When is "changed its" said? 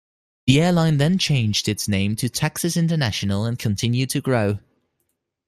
1.19-1.87